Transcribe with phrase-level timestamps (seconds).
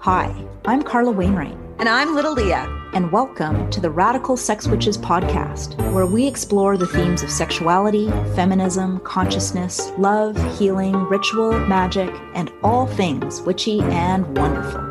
[0.00, 0.34] Hi,
[0.66, 1.56] I'm Carla Wainwright.
[1.78, 2.66] And I'm Little Leah.
[2.92, 8.10] And welcome to the Radical Sex Witches podcast, where we explore the themes of sexuality,
[8.34, 14.82] feminism, consciousness, love, healing, ritual, magic, and all things witchy and wonderful.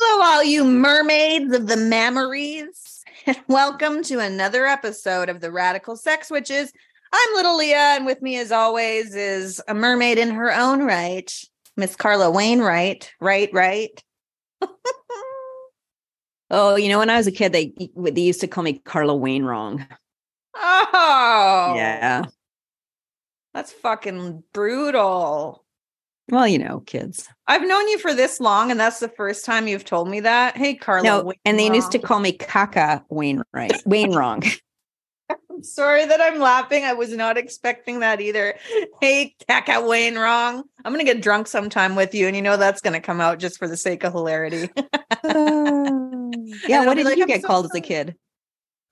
[0.00, 3.04] Hello, all you mermaids of the memories.
[3.48, 6.72] welcome to another episode of the Radical Sex Witches.
[7.12, 11.30] I'm Little Leah, and with me, as always, is a mermaid in her own right,
[11.78, 13.12] Miss Carla Wainwright.
[13.20, 14.04] Right, right.
[16.50, 19.14] oh, you know, when I was a kid, they they used to call me Carla
[19.14, 19.86] Wainwrong.
[20.54, 22.24] Oh, yeah,
[23.54, 25.64] that's fucking brutal.
[26.30, 27.28] Well, you know, kids.
[27.46, 30.56] I've known you for this long, and that's the first time you've told me that.
[30.56, 31.04] Hey, Carla.
[31.04, 33.84] No, and they used to call me Kaka Wainwright.
[33.86, 34.44] Wainwrong.
[35.58, 36.84] I'm sorry that I'm laughing.
[36.84, 38.54] I was not expecting that either.
[39.00, 40.62] Hey, Kaka Wainwrong.
[40.84, 43.58] I'm gonna get drunk sometime with you, and you know that's gonna come out just
[43.58, 44.70] for the sake of hilarity.
[44.76, 45.90] uh,
[46.68, 48.10] yeah, what did like, you get so called as a kid?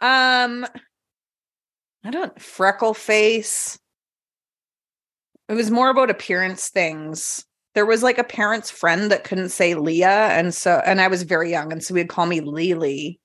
[0.00, 0.66] Um,
[2.04, 3.78] I don't freckle face.
[5.48, 7.44] It was more about appearance things.
[7.76, 11.22] There was like a parent's friend that couldn't say Leah, and so and I was
[11.22, 13.20] very young, and so we'd call me Lily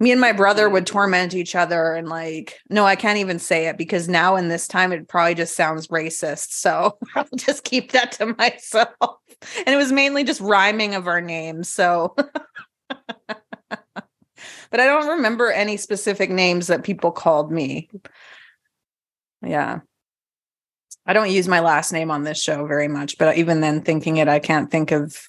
[0.00, 3.68] me and my brother would torment each other and like no i can't even say
[3.68, 6.48] it because now in this time it probably just sounds racist.
[6.52, 9.18] So i'll just keep that to myself.
[9.58, 12.16] And it was mainly just rhyming of our names so.
[14.70, 17.90] But i don't remember any specific names that people called me.
[19.44, 19.80] Yeah.
[21.04, 24.16] I don't use my last name on this show very much but even then thinking
[24.16, 25.28] it i can't think of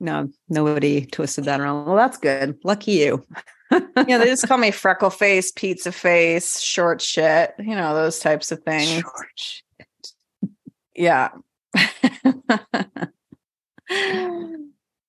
[0.00, 1.86] no nobody twisted that around.
[1.86, 2.58] Well that's good.
[2.64, 3.24] Lucky you
[3.70, 8.52] yeah, they just call me freckle face, pizza face, short shit, you know, those types
[8.52, 9.02] of things.
[10.94, 11.30] Yeah.
[11.74, 12.62] and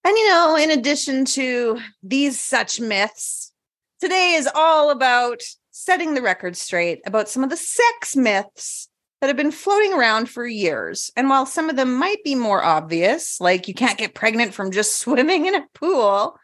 [0.06, 3.52] you know, in addition to these such myths,
[4.00, 8.90] today is all about setting the record straight about some of the sex myths
[9.22, 11.12] that have been floating around for years.
[11.16, 14.72] And while some of them might be more obvious, like you can't get pregnant from
[14.72, 16.38] just swimming in a pool,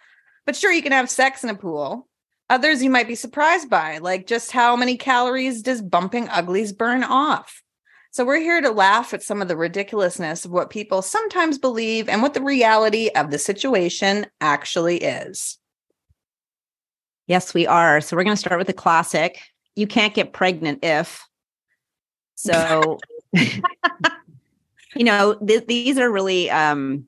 [0.46, 2.08] but sure, you can have sex in a pool.
[2.50, 7.04] Others you might be surprised by, like just how many calories does bumping uglies burn
[7.04, 7.64] off?
[8.12, 12.08] So we're here to laugh at some of the ridiculousness of what people sometimes believe
[12.08, 15.58] and what the reality of the situation actually is.
[17.28, 18.00] Yes, we are.
[18.00, 19.42] So we're going to start with the classic.
[19.76, 21.28] You can't get pregnant if.
[22.36, 23.00] So,
[23.34, 27.08] you know, th- these are really um,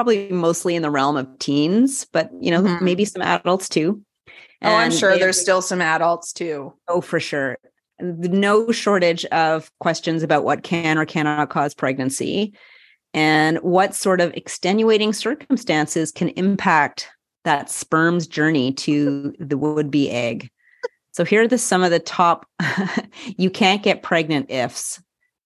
[0.00, 2.82] probably mostly in the realm of teens, but you know, mm-hmm.
[2.82, 4.02] maybe some adults too.
[4.62, 6.72] And oh, I'm sure there's still some adults too.
[6.88, 7.58] Oh, for sure.
[8.00, 12.54] No shortage of questions about what can or cannot cause pregnancy
[13.12, 17.10] and what sort of extenuating circumstances can impact
[17.44, 20.48] that sperm's journey to the would be egg.
[21.12, 22.46] So here are the some of the top
[23.36, 24.98] you can't get pregnant ifs.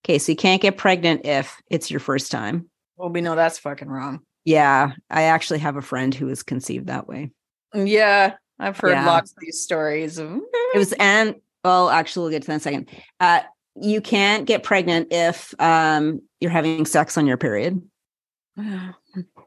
[0.05, 2.71] Okay, so you can't get pregnant if it's your first time.
[2.97, 4.21] Well, we know that's fucking wrong.
[4.45, 7.31] Yeah, I actually have a friend who was conceived that way.
[7.75, 9.07] Yeah, I've heard yeah.
[9.07, 10.19] lots of these stories.
[10.19, 10.41] Of-
[10.75, 12.91] it was, and well, actually, we'll get to that in a second.
[13.21, 13.41] Uh,
[13.81, 17.81] you can't get pregnant if um, you're having sex on your period.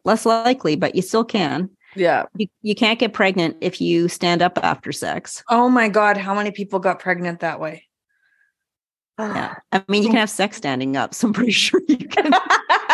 [0.04, 1.70] Less likely, but you still can.
[1.96, 2.26] Yeah.
[2.36, 5.44] You, you can't get pregnant if you stand up after sex.
[5.50, 6.18] Oh my God.
[6.18, 7.86] How many people got pregnant that way?
[9.20, 9.56] yeah.
[9.72, 12.32] I mean, you can have sex standing up, so I'm pretty sure you can.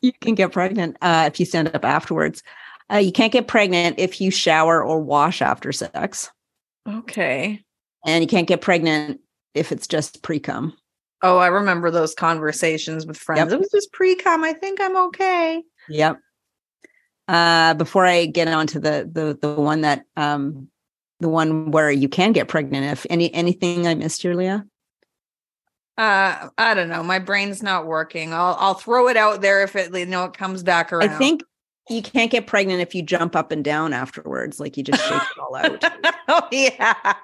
[0.00, 2.42] you can get pregnant uh, if you stand up afterwards.
[2.92, 6.30] Uh, you can't get pregnant if you shower or wash after sex.
[6.88, 7.62] Okay.
[8.06, 9.20] And you can't get pregnant
[9.54, 10.74] if it's just pre cum.
[11.22, 13.50] Oh, I remember those conversations with friends.
[13.50, 13.52] Yep.
[13.52, 14.44] It was just pre cum.
[14.44, 15.62] I think I'm okay.
[15.88, 16.18] Yep.
[17.26, 20.68] Uh, before I get on to the the the one that um
[21.20, 24.64] the one where you can get pregnant if any anything I missed here, Leah?
[25.98, 27.02] Uh, I don't know.
[27.02, 28.32] My brain's not working.
[28.32, 31.10] I'll I'll throw it out there if it you know it comes back around.
[31.10, 31.42] I think
[31.90, 34.60] you can't get pregnant if you jump up and down afterwards.
[34.60, 35.84] Like you just shake it all out.
[36.28, 37.14] oh yeah.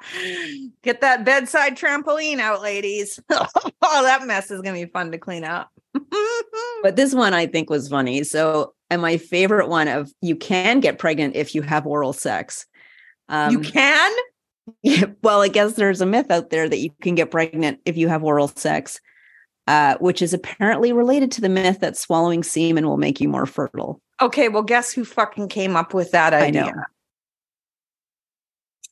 [0.82, 3.20] Get that bedside trampoline out, ladies.
[3.30, 5.70] oh, that mess is gonna be fun to clean up.
[6.82, 8.24] but this one I think was funny.
[8.24, 12.66] So, and my favorite one of you can get pregnant if you have oral sex.
[13.28, 14.12] Um, you can?
[14.82, 17.96] Yeah, well, I guess there's a myth out there that you can get pregnant if
[17.96, 19.00] you have oral sex,
[19.66, 23.46] uh, which is apparently related to the myth that swallowing semen will make you more
[23.46, 24.00] fertile.
[24.20, 26.64] Okay, well, guess who fucking came up with that idea?
[26.64, 26.80] I, know.
[26.80, 26.84] I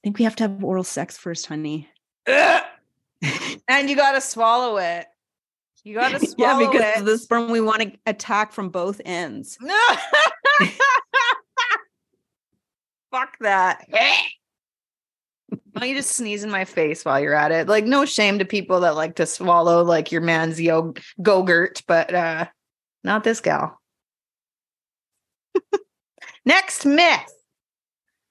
[0.02, 1.88] think we have to have oral sex first, honey.
[2.26, 5.06] and you got to swallow it.
[5.84, 7.04] You got to yeah, swallow because it.
[7.04, 9.58] the sperm we want to attack from both ends.
[9.60, 9.78] No.
[13.10, 13.86] Fuck that.
[15.72, 17.66] Why don't you just sneeze in my face while you're at it?
[17.66, 22.14] Like, no shame to people that like to swallow like your man's yo gogurt, but
[22.14, 22.46] uh
[23.02, 23.80] not this gal.
[26.44, 27.34] Next myth.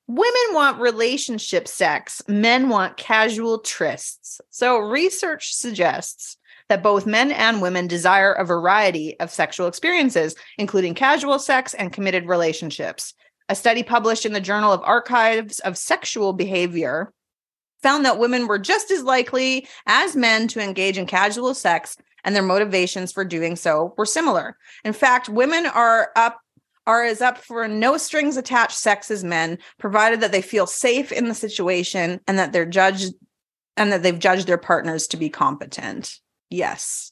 [0.07, 4.41] Women want relationship sex, men want casual trysts.
[4.49, 6.37] So, research suggests
[6.67, 11.93] that both men and women desire a variety of sexual experiences, including casual sex and
[11.93, 13.13] committed relationships.
[13.49, 17.13] A study published in the Journal of Archives of Sexual Behavior
[17.81, 22.35] found that women were just as likely as men to engage in casual sex, and
[22.35, 24.57] their motivations for doing so were similar.
[24.83, 26.39] In fact, women are up
[26.87, 31.11] are as up for no strings attached sex as men, provided that they feel safe
[31.11, 33.13] in the situation and that they're judged
[33.77, 36.19] and that they've judged their partners to be competent.
[36.49, 37.11] Yes.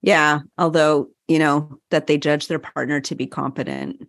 [0.00, 4.08] Yeah, although, you know, that they judge their partner to be competent.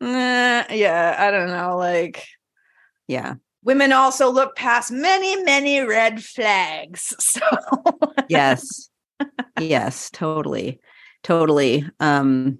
[0.00, 1.76] Yeah, I don't know.
[1.76, 2.26] Like,
[3.08, 3.34] Yeah.
[3.62, 7.14] Women also look past many, many red flags.
[7.20, 7.40] So,
[8.28, 8.88] Yes.
[9.58, 10.80] yes, totally.
[11.22, 11.84] Totally.
[12.00, 12.58] Um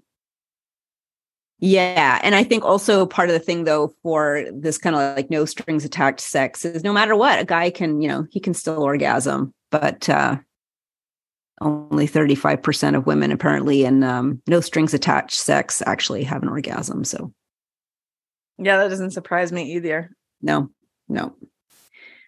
[1.62, 5.29] yeah, and I think also part of the thing though for this kind of like
[5.31, 8.55] no strings attached sex is no matter what, a guy can, you know, he can
[8.55, 10.37] still orgasm, but uh
[11.62, 17.05] only 35% of women apparently in um, no strings attached sex actually have an orgasm.
[17.05, 17.35] So
[18.56, 20.11] yeah, that doesn't surprise me either.
[20.41, 20.70] no,
[21.10, 21.34] no.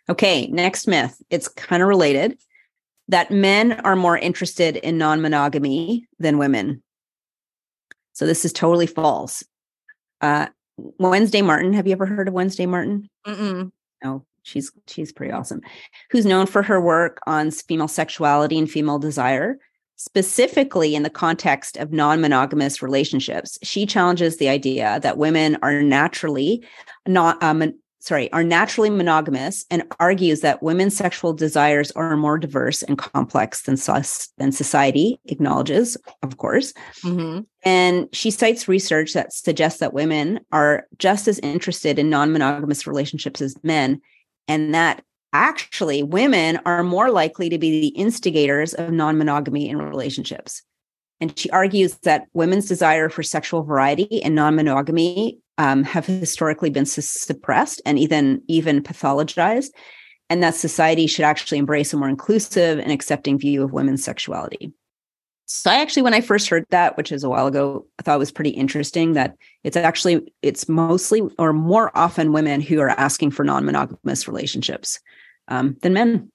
[0.08, 1.22] Okay, next myth.
[1.30, 2.38] It's kind of related
[3.08, 6.82] that men are more interested in non monogamy than women.
[8.12, 9.42] So this is totally false.
[10.20, 10.46] Uh,
[10.98, 13.08] Wednesday Martin, have you ever heard of Wednesday Martin?
[13.26, 13.70] Mm-mm.
[14.02, 15.60] No, she's she's pretty awesome.
[16.10, 19.58] Who's known for her work on female sexuality and female desire,
[19.96, 23.58] specifically in the context of non-monogamous relationships.
[23.62, 26.66] She challenges the idea that women are naturally
[27.06, 32.82] not um, sorry, are naturally monogamous and argues that women's sexual desires are more diverse
[32.82, 33.76] and complex than,
[34.38, 36.72] than society acknowledges, of course.
[37.02, 37.42] Mm-hmm.
[37.64, 42.88] And she cites research that suggests that women are just as interested in non monogamous
[42.88, 44.00] relationships as men,
[44.48, 49.78] and that actually women are more likely to be the instigators of non monogamy in
[49.78, 50.62] relationships.
[51.20, 56.70] And she argues that women's desire for sexual variety and non monogamy um, have historically
[56.70, 59.70] been suppressed and even, even pathologized,
[60.30, 64.72] and that society should actually embrace a more inclusive and accepting view of women's sexuality.
[65.44, 68.14] So I actually, when I first heard that, which is a while ago, I thought
[68.14, 72.88] it was pretty interesting that it's actually it's mostly or more often women who are
[72.88, 74.98] asking for non-monogamous relationships
[75.48, 76.31] um, than men.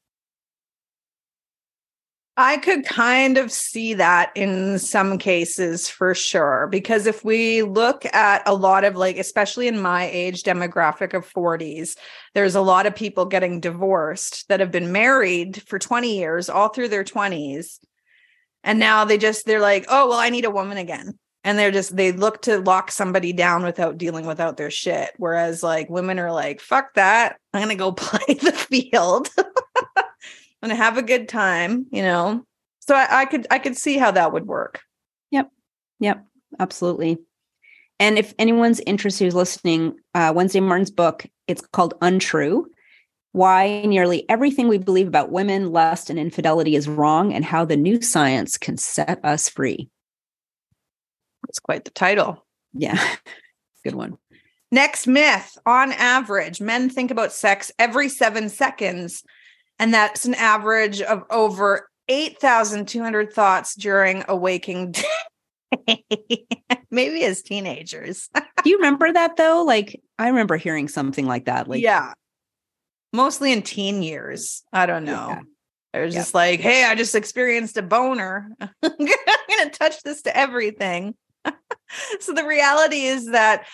[2.39, 6.67] I could kind of see that in some cases for sure.
[6.69, 11.27] Because if we look at a lot of like, especially in my age demographic of
[11.27, 11.97] 40s,
[12.35, 16.69] there's a lot of people getting divorced that have been married for 20 years, all
[16.69, 17.79] through their 20s.
[18.63, 21.17] And now they just, they're like, oh, well, I need a woman again.
[21.43, 25.09] And they're just, they look to lock somebody down without dealing without their shit.
[25.17, 27.37] Whereas like women are like, fuck that.
[27.51, 29.29] I'm going to go play the field.
[30.61, 32.45] and have a good time, you know.
[32.81, 34.81] So I, I, could I could see how that would work.
[35.31, 35.51] Yep,
[35.99, 36.25] yep,
[36.59, 37.17] absolutely.
[37.99, 42.67] And if anyone's interested who's listening, uh, Wednesday Martin's book, it's called Untrue.
[43.31, 47.77] Why nearly everything we believe about women, lust, and infidelity is wrong, and how the
[47.77, 49.89] new science can set us free.
[51.45, 52.45] That's quite the title.
[52.73, 52.99] Yeah,
[53.83, 54.17] good one.
[54.71, 59.23] Next myth on average, men think about sex every seven seconds
[59.79, 66.03] and that's an average of over 8,200 thoughts during a waking day.
[66.91, 68.29] Maybe as teenagers.
[68.63, 69.63] Do you remember that though?
[69.63, 71.67] Like, I remember hearing something like that.
[71.67, 72.13] Like, yeah.
[73.13, 74.63] Mostly in teen years.
[74.73, 75.27] I don't know.
[75.29, 75.41] Yeah.
[75.93, 76.21] I was Yeah.
[76.21, 78.49] just like, hey, I just experienced a boner.
[78.61, 79.07] I'm going
[79.63, 81.15] to touch this to everything.
[82.19, 83.65] so the reality is that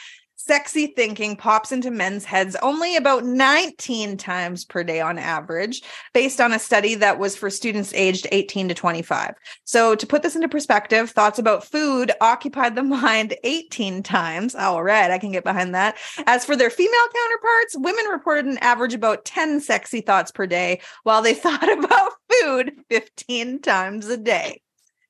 [0.45, 5.81] sexy thinking pops into men's heads only about 19 times per day on average,
[6.13, 9.35] based on a study that was for students aged 18 to 25.
[9.63, 14.53] So, to put this into perspective, thoughts about food occupied the mind 18 times.
[14.53, 15.95] All right, I can get behind that.
[16.25, 20.81] As for their female counterparts, women reported an average about 10 sexy thoughts per day,
[21.03, 24.61] while they thought about food 15 times a day.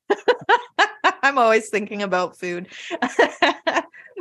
[1.24, 2.68] I'm always thinking about food.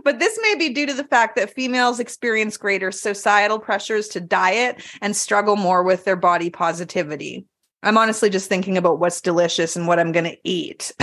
[0.05, 4.21] But this may be due to the fact that females experience greater societal pressures to
[4.21, 7.45] diet and struggle more with their body positivity.
[7.83, 10.93] I'm honestly just thinking about what's delicious and what I'm going to eat.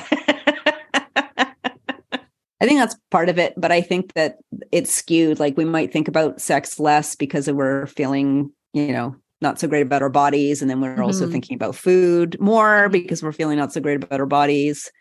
[2.61, 4.37] I think that's part of it, but I think that
[4.71, 5.39] it's skewed.
[5.39, 9.81] Like we might think about sex less because we're feeling, you know, not so great
[9.81, 10.61] about our bodies.
[10.61, 11.03] And then we're mm-hmm.
[11.03, 14.91] also thinking about food more because we're feeling not so great about our bodies.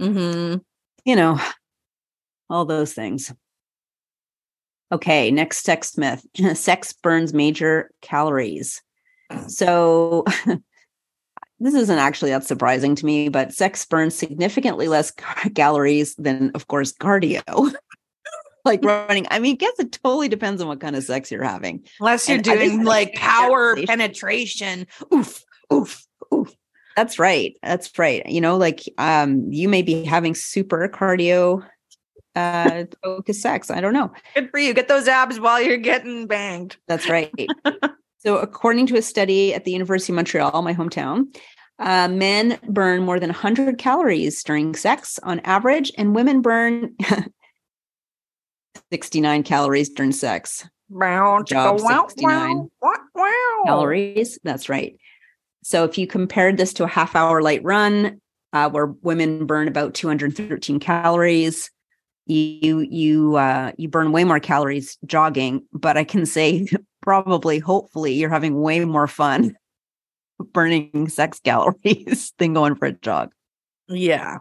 [0.00, 0.58] Mm-hmm.
[1.04, 1.40] You know,
[2.48, 3.32] all those things.
[4.92, 6.24] Okay, next sex myth
[6.54, 8.82] sex burns major calories.
[9.48, 10.24] So,
[11.58, 15.10] this isn't actually that surprising to me, but sex burns significantly less
[15.54, 17.74] calories than, of course, cardio.
[18.64, 19.26] like running.
[19.30, 21.84] I mean, I guess it totally depends on what kind of sex you're having.
[21.98, 24.86] Unless you're and doing like power penetration.
[25.12, 26.54] Oof, oof, oof.
[26.96, 27.56] That's right.
[27.62, 28.24] That's right.
[28.26, 31.66] You know, like um, you may be having super cardio
[32.36, 33.70] uh focus sex.
[33.70, 34.12] I don't know.
[34.34, 34.74] Good for you.
[34.74, 36.76] Get those abs while you're getting banged.
[36.86, 37.32] That's right.
[38.18, 41.34] so according to a study at the University of Montreal, my hometown,
[41.78, 46.94] uh, men burn more than 100 calories during sex on average, and women burn
[48.92, 50.68] 69 calories during sex.
[50.88, 53.62] Wow, Job, wow, 69 wow, wow.
[53.66, 54.38] calories.
[54.44, 54.96] That's right.
[55.62, 58.20] So if you compared this to a half hour light run,
[58.52, 61.70] uh, where women burn about 213 calories,
[62.26, 65.64] you you uh, you burn way more calories jogging.
[65.72, 66.66] But I can say
[67.02, 69.56] probably, hopefully, you're having way more fun
[70.52, 73.32] burning sex calories than going for a jog.
[73.88, 74.38] Yeah,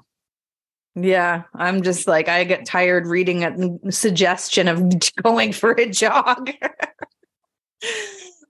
[0.96, 4.84] yeah, I'm just like I get tired reading a suggestion of
[5.22, 6.52] going for a jog.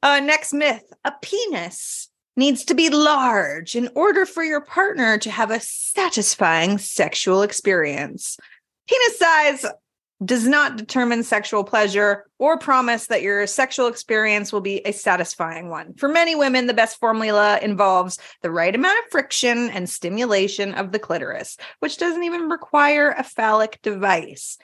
[0.03, 5.31] uh, next myth: a penis needs to be large in order for your partner to
[5.31, 8.37] have a satisfying sexual experience.
[8.87, 9.65] Penis size
[10.23, 15.69] does not determine sexual pleasure or promise that your sexual experience will be a satisfying
[15.69, 15.93] one.
[15.95, 20.91] For many women, the best formula involves the right amount of friction and stimulation of
[20.91, 24.57] the clitoris, which doesn't even require a phallic device.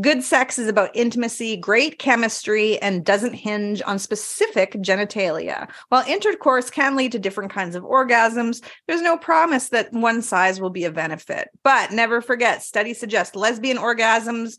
[0.00, 5.70] Good sex is about intimacy, great chemistry, and doesn't hinge on specific genitalia.
[5.90, 10.60] While intercourse can lead to different kinds of orgasms, there's no promise that one size
[10.60, 11.50] will be a benefit.
[11.62, 14.56] But never forget, studies suggest lesbian orgasms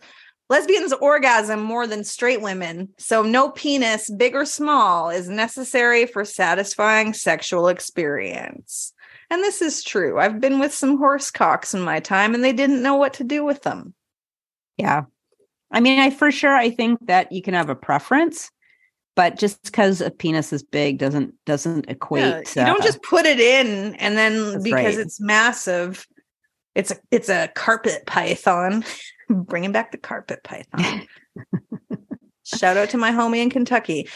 [0.50, 6.24] Lesbians orgasm more than straight women, so no penis, big or small, is necessary for
[6.24, 8.94] satisfying sexual experience.
[9.30, 10.20] And this is true.
[10.20, 13.26] I've been with some horse cocks in my time and they didn't know what to
[13.26, 13.94] do with them.
[14.78, 15.04] Yeah.
[15.72, 18.50] I mean, I for sure I think that you can have a preference,
[19.16, 22.56] but just because a penis is big doesn't doesn't equate.
[22.56, 24.98] Yeah, you don't just put it in and then because right.
[24.98, 26.08] it's massive,
[26.76, 28.84] it's a it's a carpet python.
[29.30, 31.08] bringing back the carpet python.
[32.46, 34.08] Shout out to my homie in Kentucky.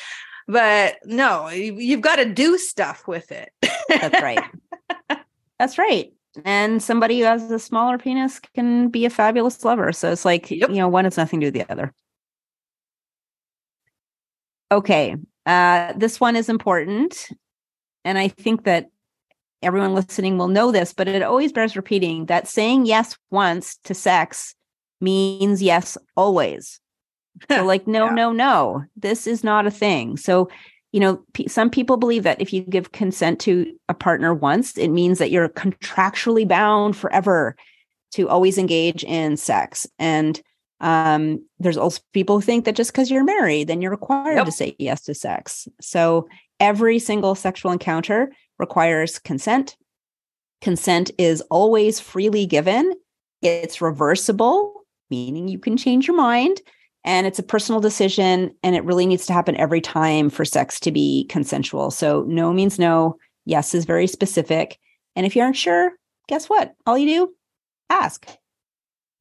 [0.48, 3.51] But no, you, have got to do stuff with it.
[3.89, 4.43] That's right.
[5.60, 6.13] That's right.
[6.45, 9.91] And somebody who has a smaller penis can be a fabulous lover.
[9.91, 10.69] So it's like, yep.
[10.69, 11.93] you know, one has nothing to do with the other.
[14.71, 15.17] Okay.
[15.45, 17.27] Uh, this one is important.
[18.05, 18.88] And I think that
[19.61, 23.93] everyone listening will know this, but it always bears repeating that saying yes once to
[23.93, 24.55] sex
[25.01, 26.79] means yes always.
[27.50, 28.13] So, like, no, yeah.
[28.13, 30.17] no, no, this is not a thing.
[30.17, 30.50] So,
[30.91, 34.77] you know, p- some people believe that if you give consent to a partner once,
[34.77, 37.55] it means that you're contractually bound forever
[38.12, 39.88] to always engage in sex.
[40.00, 40.41] And
[40.81, 44.45] um, there's also people who think that just because you're married, then you're required yep.
[44.45, 45.67] to say yes to sex.
[45.79, 46.27] So
[46.60, 49.77] every single sexual encounter requires consent.
[50.60, 52.93] Consent is always freely given.
[53.41, 54.81] It's reversible
[55.12, 56.62] meaning you can change your mind
[57.03, 60.79] and it's a personal decision and it really needs to happen every time for sex
[60.81, 61.91] to be consensual.
[61.91, 64.77] So no means no, yes is very specific.
[65.15, 65.93] And if you aren't sure,
[66.27, 66.74] guess what?
[66.86, 67.34] All you do,
[67.89, 68.27] ask.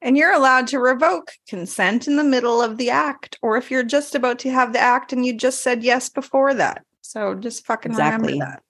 [0.02, 3.82] And you're allowed to revoke consent in the middle of the act, or if you're
[3.82, 6.84] just about to have the act and you just said yes before that.
[7.02, 8.34] So just fucking exactly.
[8.34, 8.62] remember that.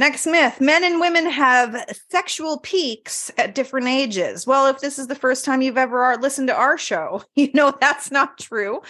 [0.00, 4.46] Next myth men and women have sexual peaks at different ages.
[4.46, 7.76] Well, if this is the first time you've ever listened to our show, you know
[7.82, 8.80] that's not true.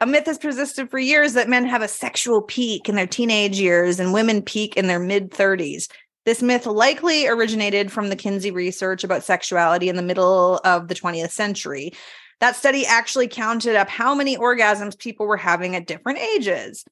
[0.00, 3.58] A myth has persisted for years that men have a sexual peak in their teenage
[3.58, 5.90] years and women peak in their mid 30s.
[6.24, 10.94] This myth likely originated from the Kinsey research about sexuality in the middle of the
[10.94, 11.90] 20th century.
[12.38, 16.84] That study actually counted up how many orgasms people were having at different ages.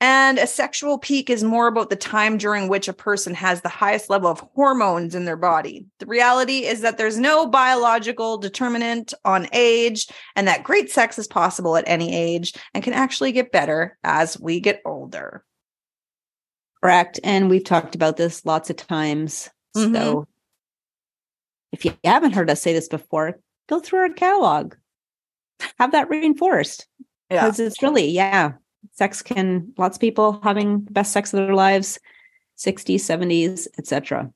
[0.00, 3.70] And a sexual peak is more about the time during which a person has the
[3.70, 5.86] highest level of hormones in their body.
[6.00, 11.26] The reality is that there's no biological determinant on age, and that great sex is
[11.26, 15.42] possible at any age and can actually get better as we get older.
[16.82, 17.18] Correct.
[17.24, 19.48] And we've talked about this lots of times.
[19.74, 19.94] Mhm.
[19.94, 20.28] So
[21.72, 24.74] if you haven't heard us say this before, go through our catalog.
[25.78, 26.86] Have that reinforced.
[27.30, 27.46] Yeah.
[27.46, 28.52] Because it's really, yeah,
[28.92, 31.98] sex can lots of people having the best sex of their lives,
[32.58, 34.30] 60s, 70s, etc.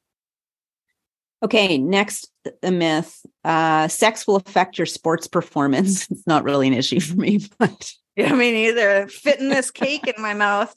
[1.42, 2.30] Okay, next
[2.62, 3.24] the myth.
[3.44, 6.06] Uh, sex will affect your sports performance.
[6.10, 9.08] It's not really an issue for me, but Yeah, me neither.
[9.08, 10.74] Fitting this cake in my mouth.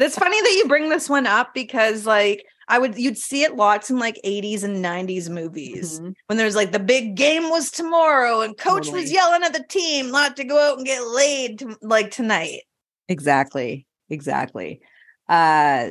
[0.00, 3.56] It's funny that you bring this one up because like I would you'd see it
[3.56, 6.14] lots in like 80s and 90s movies Mhm.
[6.26, 10.12] when there's like the big game was tomorrow and coach was yelling at the team
[10.12, 12.60] not to go out and get laid to, like tonight.
[13.08, 13.86] Exactly.
[14.10, 14.80] Exactly.
[15.28, 15.88] Uh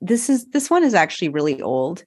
[0.00, 2.04] this is this one is actually really old.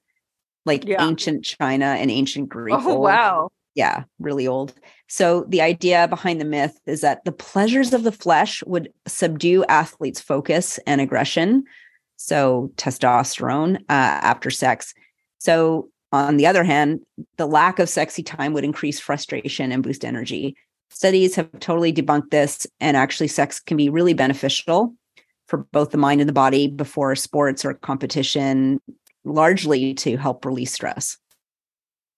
[0.66, 1.06] Like Yeah.
[1.06, 2.74] ancient China and ancient Greek.
[2.78, 3.02] Oh old.
[3.02, 3.48] wow.
[3.74, 4.74] Yeah, really old.
[5.08, 9.64] So the idea behind the myth is that the pleasures of the flesh would subdue
[9.66, 11.64] athletes' focus and aggression.
[12.16, 14.92] So testosterone uh, after sex.
[15.38, 17.00] So on the other hand,
[17.36, 20.56] the lack of sexy time would increase frustration and boost energy.
[20.90, 24.94] Studies have totally debunked this, and actually, sex can be really beneficial
[25.46, 28.80] for both the mind and the body before sports or competition,
[29.24, 31.16] largely to help release stress.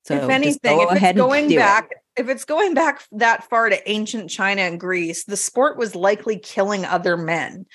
[0.05, 1.59] So if anything, if it's going do it.
[1.59, 5.95] back, if it's going back that far to ancient China and Greece, the sport was
[5.95, 7.67] likely killing other men,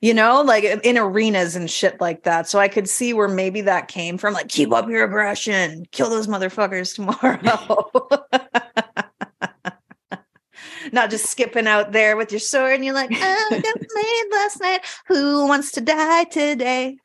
[0.00, 2.48] you know, like in arenas and shit like that.
[2.48, 6.10] So I could see where maybe that came from, like keep up your aggression, kill
[6.10, 7.90] those motherfuckers tomorrow.
[10.94, 13.62] Not just skipping out there with your sword and you're like, oh, got
[13.94, 14.80] made last night.
[15.08, 16.98] Who wants to die today?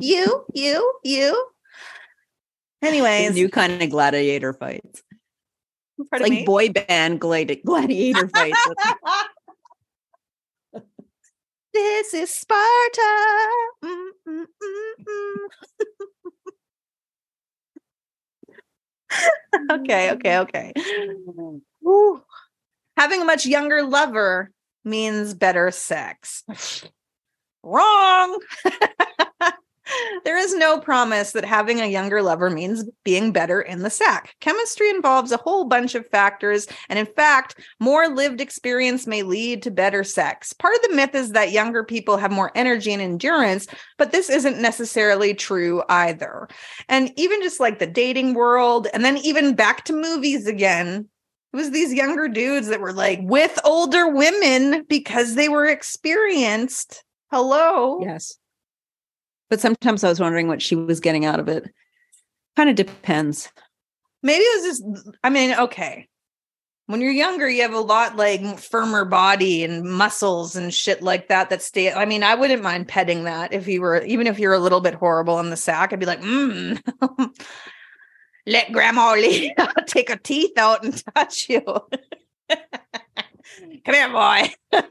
[0.00, 1.46] you, you, you.
[2.80, 5.02] Anyways, new kind of gladiator fights.
[6.10, 6.44] Like me?
[6.46, 8.68] boy band gladi- gladiator fights.
[11.74, 13.48] this is Sparta.
[13.84, 15.48] Mm, mm, mm.
[19.72, 20.72] okay, okay, okay.
[21.88, 22.22] Woo.
[22.98, 24.50] Having a much younger lover
[24.84, 26.44] means better sex.
[27.62, 28.38] Wrong.
[30.24, 34.34] there is no promise that having a younger lover means being better in the sack.
[34.40, 39.62] Chemistry involves a whole bunch of factors, and in fact, more lived experience may lead
[39.62, 40.52] to better sex.
[40.52, 44.28] Part of the myth is that younger people have more energy and endurance, but this
[44.28, 46.48] isn't necessarily true either.
[46.88, 51.08] And even just like the dating world, and then even back to movies again,
[51.52, 57.04] it was these younger dudes that were like with older women because they were experienced.
[57.30, 58.00] Hello.
[58.02, 58.36] yes.
[59.50, 61.64] But sometimes I was wondering what she was getting out of it.
[62.56, 63.50] Kind of depends.
[64.22, 66.06] Maybe it was just, I mean, okay.
[66.86, 71.28] When you're younger, you have a lot like firmer body and muscles and shit like
[71.28, 71.92] that that stay.
[71.92, 74.80] I mean, I wouldn't mind petting that if you were, even if you're a little
[74.80, 76.80] bit horrible in the sack, I'd be like, mm,
[78.48, 79.54] let grandma Lee
[79.86, 81.60] take her teeth out and touch you.
[83.84, 84.50] Come here, boy.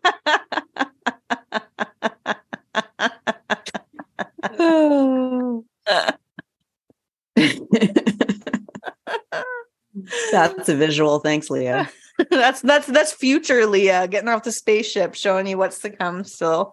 [10.32, 11.20] That's a visual.
[11.20, 11.90] Thanks, Leah.
[12.32, 16.72] that's that's that's future Leah getting off the spaceship, showing you what's to come still.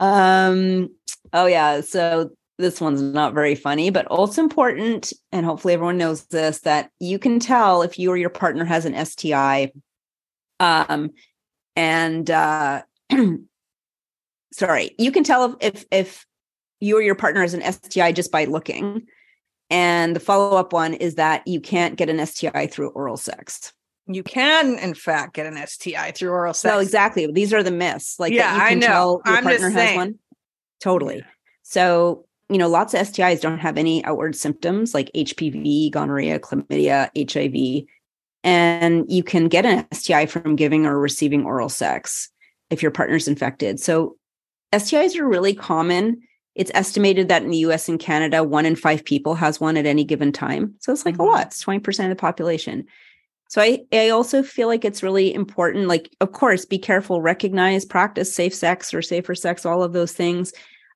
[0.00, 0.88] um
[1.32, 6.24] oh yeah so this one's not very funny but also important and hopefully everyone knows
[6.26, 9.72] this that you can tell if you or your partner has an sti
[10.60, 11.10] um
[11.76, 12.82] and uh
[14.52, 16.26] sorry you can tell if, if
[16.80, 19.06] you or your partner has an sti just by looking
[19.70, 23.72] and the follow-up one is that you can't get an sti through oral sex
[24.06, 26.72] you can, in fact, get an STI through oral sex.
[26.72, 27.30] No, exactly.
[27.30, 28.18] These are the myths.
[28.18, 28.86] Like Yeah, that you I can know.
[28.86, 29.96] tell your I'm just partner has saying.
[29.96, 30.18] one.
[30.82, 31.22] Totally.
[31.62, 37.10] So, you know, lots of STIs don't have any outward symptoms like HPV, gonorrhea, chlamydia,
[37.16, 37.86] HIV.
[38.44, 42.28] And you can get an STI from giving or receiving oral sex
[42.70, 43.78] if your partner's infected.
[43.78, 44.16] So
[44.72, 46.22] STIs are really common.
[46.54, 49.86] It's estimated that in the US and Canada, one in five people has one at
[49.86, 50.74] any given time.
[50.80, 51.20] So it's like Mhm.
[51.20, 51.46] a lot.
[51.48, 52.84] It's 20% of the population.
[53.48, 55.86] So I, I also feel like it's really important.
[55.86, 60.12] Like, of course, be careful, recognize, practice safe sex or safer sex, all of those
[60.12, 60.52] things.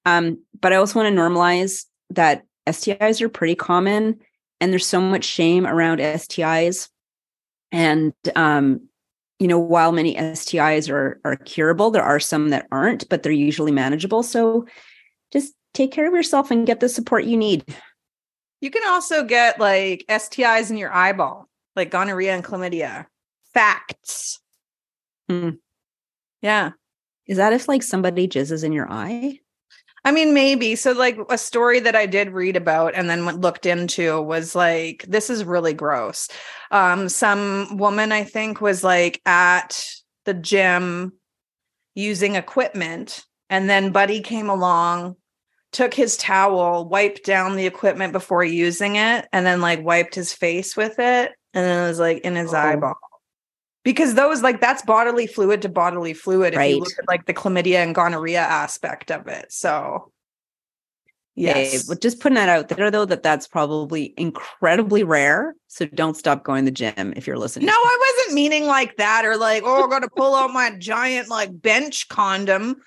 [0.07, 4.21] Um, but I also want to normalize that STIs are pretty common
[4.61, 6.89] and there's so much shame around STIs.
[7.73, 8.89] And um,
[9.39, 13.33] you know, while many STIs are are curable, there are some that aren't, but they're
[13.33, 14.23] usually manageable.
[14.23, 14.67] So
[15.33, 17.65] just take care of yourself and get the support you need.
[18.61, 23.07] You can also get like STIs in your eyeball, like gonorrhea and chlamydia.
[23.53, 24.41] Facts.
[25.29, 25.51] Hmm.
[26.41, 26.71] Yeah.
[27.27, 29.41] Is that if like somebody jizzes in your eye?
[30.07, 30.77] I mean, maybe.
[30.77, 35.05] So, like, a story that I did read about and then looked into was like,
[35.09, 36.29] this is really gross.
[36.71, 39.85] Um, some woman, I think, was like at
[40.25, 41.13] the gym
[41.97, 45.17] using equipment, and then Buddy came along,
[45.73, 50.33] took his towel, wiped down the equipment before using it, and then like wiped his
[50.33, 52.59] face with it, and then it was like in his Oh.
[52.59, 52.97] eyeball.
[53.87, 56.55] Because those, like, that's bodily fluid to bodily fluid.
[56.55, 59.53] If you look at like the chlamydia and gonorrhea aspect of it.
[59.53, 60.11] So,
[61.37, 61.85] yes.
[61.85, 65.55] but just putting that out there though, that that's probably incredibly rare.
[65.69, 67.67] So don't stop going to the gym if you're listening.
[67.67, 71.29] No, I wasn't meaning like that or like, oh, I'm gonna pull out my giant
[71.29, 72.79] like bench condom,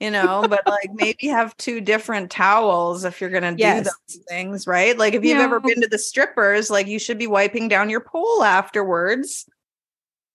[0.00, 4.66] you know, but like maybe have two different towels if you're gonna do those things,
[4.66, 4.98] right?
[4.98, 8.00] Like if you've ever been to the strippers, like you should be wiping down your
[8.00, 9.46] pole afterwards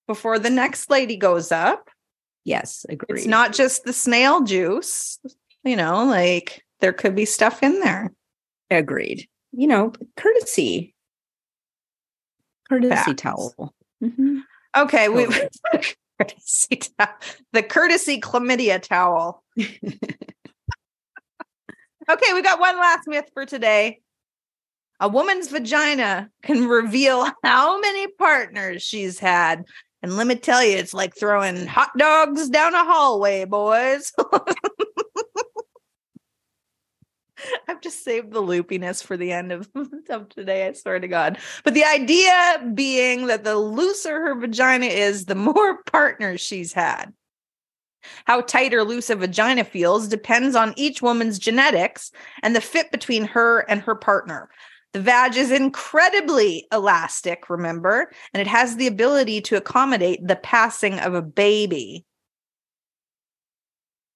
[0.08, 1.88] before the next lady goes up.
[2.44, 3.18] Yes, agreed.
[3.18, 5.20] It's not just the snail juice,
[5.62, 8.12] you know, like there could be stuff in there.
[8.70, 9.28] agreed.
[9.52, 10.94] You know, courtesy.
[12.68, 13.22] Courtesy Facts.
[13.22, 13.74] towel.
[14.02, 14.42] Mhm.
[14.76, 15.26] Okay, we
[16.18, 17.14] courtesy towel,
[17.52, 19.44] the courtesy chlamydia towel.
[22.10, 24.00] Okay, we got one last myth for today.
[24.98, 29.64] A woman's vagina can reveal how many partners she's had.
[30.02, 34.12] And let me tell you, it's like throwing hot dogs down a hallway, boys.
[37.68, 39.68] I've just saved the loopiness for the end of,
[40.10, 41.38] of today, I swear to God.
[41.64, 47.12] But the idea being that the looser her vagina is, the more partners she's had.
[48.24, 52.90] How tight or loose a vagina feels depends on each woman's genetics and the fit
[52.90, 54.48] between her and her partner.
[54.94, 60.98] The vag is incredibly elastic, remember, and it has the ability to accommodate the passing
[60.98, 62.06] of a baby.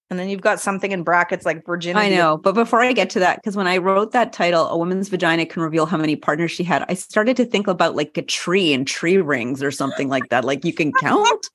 [0.09, 2.07] And then you've got something in brackets like virginity.
[2.07, 2.37] I know.
[2.37, 5.47] But before I get to that, because when I wrote that title, A Woman's Vagina
[5.47, 8.75] Can Reveal How Many Partners She Had, I started to think about like a tree
[8.75, 10.45] and tree rings or something like that.
[10.45, 11.49] Like you can count.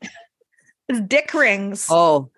[0.89, 1.85] It's dick rings.
[1.89, 2.31] Oh,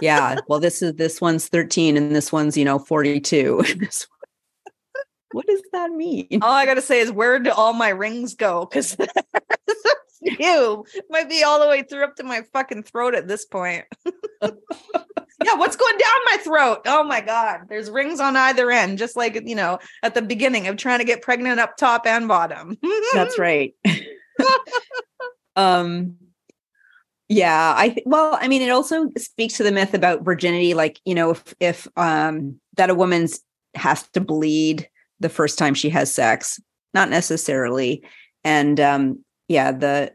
[0.00, 0.38] yeah.
[0.48, 3.62] Well, this is this one's 13 and this one's, you know, 42.
[3.78, 4.17] This one-
[5.32, 6.38] what does that mean?
[6.42, 8.64] All I gotta say is where do all my rings go?
[8.64, 8.96] Because
[10.22, 13.84] you might be all the way through up to my fucking throat at this point.
[14.42, 16.78] yeah, what's going down my throat?
[16.86, 20.66] Oh my god, there's rings on either end, just like you know at the beginning
[20.66, 22.78] of trying to get pregnant up top and bottom.
[23.14, 23.74] That's right.
[25.56, 26.16] um
[27.30, 31.00] yeah, I th- well, I mean it also speaks to the myth about virginity like,
[31.04, 33.40] you know, if if um that a woman's
[33.74, 34.88] has to bleed
[35.20, 36.60] the first time she has sex,
[36.94, 38.02] not necessarily.
[38.44, 40.12] And um yeah, the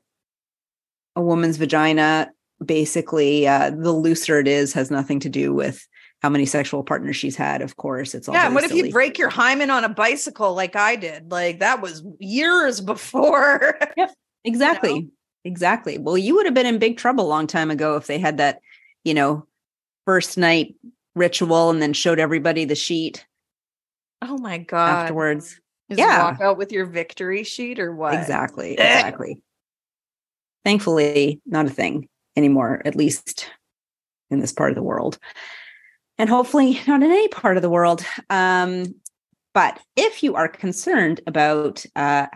[1.16, 2.32] a woman's vagina
[2.64, 5.86] basically uh the looser it is has nothing to do with
[6.22, 8.16] how many sexual partners she's had, of course.
[8.16, 10.96] It's all Yeah, and what if you break your hymen on a bicycle like I
[10.96, 11.30] did?
[11.30, 13.78] Like that was years before.
[13.98, 14.14] yep
[14.46, 15.10] Exactly.
[15.46, 15.98] Exactly.
[15.98, 18.38] Well, you would have been in big trouble a long time ago if they had
[18.38, 18.60] that,
[19.04, 19.46] you know,
[20.06, 20.76] first night
[21.16, 23.26] ritual and then showed everybody the sheet
[24.24, 25.04] oh my god.
[25.04, 25.60] afterwards.
[25.90, 26.24] Just Yeah.
[26.24, 28.14] walk out with your victory sheet or what?
[28.14, 28.78] Exactly.
[28.78, 28.96] Eh.
[28.98, 29.42] Exactly.
[30.64, 33.50] Thankfully, not a thing anymore, at least
[34.30, 35.20] in this part of the world.
[36.18, 38.06] And hopefully not in any part of the world.
[38.30, 38.96] Um,
[39.54, 42.28] but if you are concerned about uh,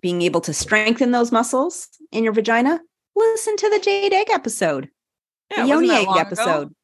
[0.00, 2.80] being able to strengthen those muscles in your vagina,
[3.14, 4.88] listen to the jade egg episode.
[5.50, 6.26] Yeah, the yoni egg long ago.
[6.26, 6.74] episode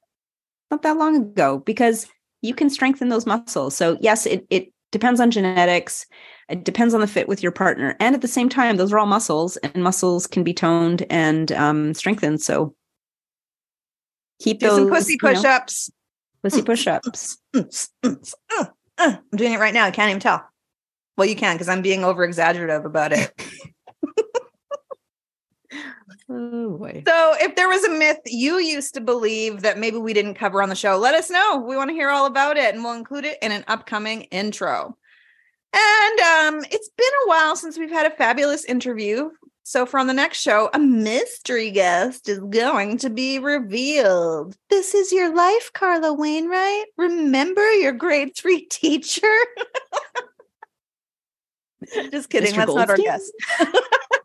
[0.70, 2.06] not that long ago because
[2.42, 6.06] you can strengthen those muscles so yes it, it depends on genetics
[6.48, 8.98] it depends on the fit with your partner and at the same time those are
[8.98, 12.74] all muscles and muscles can be toned and um, strengthened so
[14.42, 15.90] keep Do those some pussy you know, push-ups.
[16.42, 17.38] pussy push-ups.
[18.98, 19.86] I'm doing it right now.
[19.86, 20.44] I can't even tell.
[21.16, 23.32] Well, you can because I'm being over exaggerative about it.
[26.34, 30.12] oh boy so, if there was a myth you used to believe that maybe we
[30.12, 31.58] didn't cover on the show, let us know.
[31.58, 34.96] We want to hear all about it and we'll include it in an upcoming intro.
[35.74, 39.30] And um, it's been a while since we've had a fabulous interview.
[39.64, 44.56] So, for on the next show, a mystery guest is going to be revealed.
[44.70, 46.86] This is your life, Carla Wainwright.
[46.98, 49.32] Remember your grade three teacher?
[52.10, 52.52] Just kidding.
[52.52, 52.56] Mr.
[52.56, 53.04] That's not our Goldstein?
[53.04, 53.32] guest.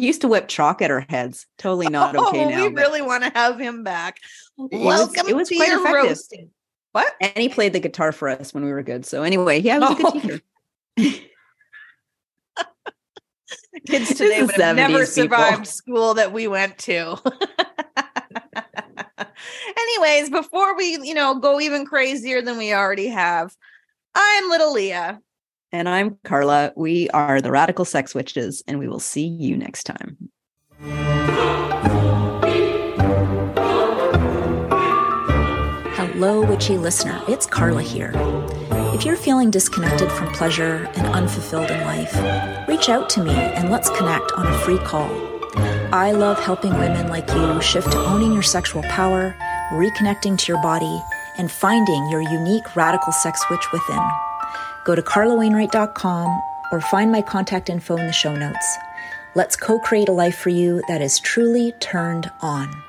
[0.00, 2.80] he used to whip chalk at our heads totally not okay oh, now we but-
[2.80, 4.18] really want to have him back.
[4.56, 6.08] was- Welcome it was to quite your effective.
[6.10, 6.50] roasting.
[6.92, 7.12] What?
[7.20, 9.80] and he played the guitar for us when we were good so anyway yeah he
[9.80, 10.20] was a Oh.
[10.20, 10.42] good
[10.98, 11.22] teacher
[13.86, 17.16] Kids today would have never survived school that we went to.
[19.78, 23.54] Anyways, before we, you know, go even crazier than we already have,
[24.14, 25.20] I'm little Leah.
[25.72, 26.72] And I'm Carla.
[26.76, 30.30] We are the Radical Sex Witches, and we will see you next time.
[35.96, 37.20] Hello, witchy listener.
[37.26, 38.12] It's Carla here.
[38.94, 42.14] If you're feeling disconnected from pleasure and unfulfilled in life,
[42.68, 45.10] reach out to me and let's connect on a free call.
[45.92, 49.34] I love helping women like you shift to owning your sexual power,
[49.72, 51.02] reconnecting to your body,
[51.38, 54.08] and finding your unique radical sex witch within.
[54.86, 58.78] Go to carlawainwright.com or find my contact info in the show notes.
[59.34, 62.85] Let's co create a life for you that is truly turned on.